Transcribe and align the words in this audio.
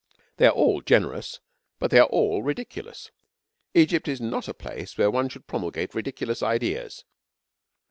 'They 0.37 0.47
are 0.47 0.53
all 0.53 0.81
generous; 0.81 1.41
but 1.77 1.91
they 1.91 1.99
are 1.99 2.07
all 2.07 2.41
ridiculous. 2.41 3.11
Egypt 3.75 4.07
is 4.07 4.19
not 4.19 4.47
a 4.47 4.53
place 4.55 4.97
where 4.97 5.11
one 5.11 5.29
should 5.29 5.45
promulgate 5.45 5.93
ridiculous 5.93 6.41
ideas.' 6.41 7.03